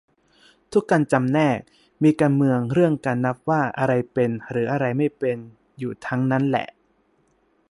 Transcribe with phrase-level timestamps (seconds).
[0.71, 1.59] ทุกการจำแนก
[2.03, 5.37] มีการเมืองเรื่องการนับว่าอะไรเป็นหรืออะไรไม่เป็น
[5.79, 6.67] อยู่ทั้งนั้นแหละ